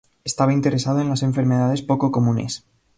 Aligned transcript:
Estaba 0.23 0.51
interesado 0.51 0.99
en 0.99 1.09
las 1.09 1.21
enfermedades 1.21 1.83
poco 1.83 2.09
comunes. 2.11 2.65